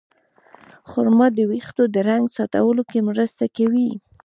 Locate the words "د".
1.37-1.39, 1.93-1.95